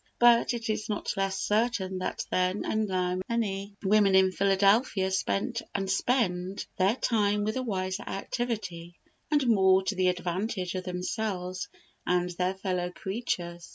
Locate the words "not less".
0.89-1.39